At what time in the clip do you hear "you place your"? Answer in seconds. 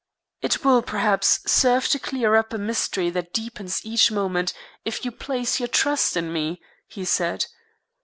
5.05-5.69